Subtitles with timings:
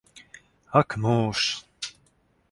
[0.79, 1.51] Ak mūžs!